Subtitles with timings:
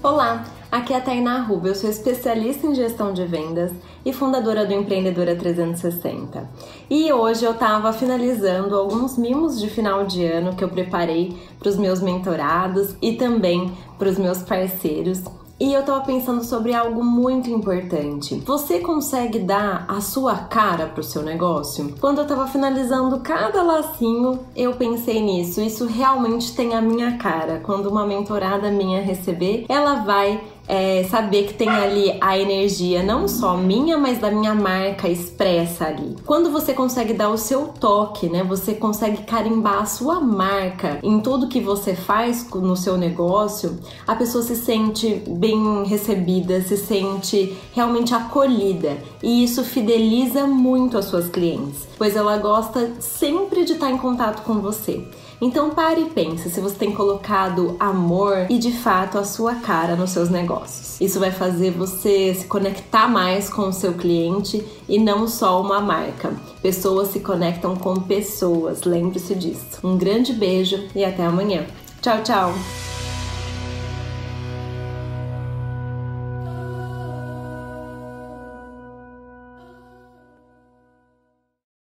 [0.00, 3.72] Olá, aqui é a Tainá Ruba, eu sou especialista em gestão de vendas
[4.04, 6.48] e fundadora do Empreendedora 360.
[6.88, 11.68] E hoje eu estava finalizando alguns mimos de final de ano que eu preparei para
[11.68, 15.24] os meus mentorados e também para os meus parceiros
[15.60, 18.36] e eu tava pensando sobre algo muito importante.
[18.46, 21.94] Você consegue dar a sua cara pro seu negócio?
[22.00, 25.60] Quando eu tava finalizando cada lacinho, eu pensei nisso.
[25.60, 27.60] Isso realmente tem a minha cara.
[27.64, 33.26] Quando uma mentorada minha receber, ela vai é, saber que tem ali a energia não
[33.26, 36.14] só minha, mas da minha marca expressa ali.
[36.26, 38.44] Quando você consegue dar o seu toque, né?
[38.44, 44.14] Você consegue carimbar a sua marca em tudo que você faz no seu negócio, a
[44.14, 51.28] pessoa se sente bem recebida, se sente realmente acolhida e isso fideliza muito as suas
[51.28, 55.06] clientes, pois ela gosta sempre de estar em contato com você.
[55.40, 59.94] Então pare e pense se você tem colocado amor e de fato a sua cara
[59.94, 61.00] nos seus negócios.
[61.00, 65.80] Isso vai fazer você se conectar mais com o seu cliente e não só uma
[65.80, 66.32] marca.
[66.60, 69.78] Pessoas se conectam com pessoas, lembre-se disso.
[69.84, 71.66] Um grande beijo e até amanhã.
[72.00, 72.54] Tchau, tchau!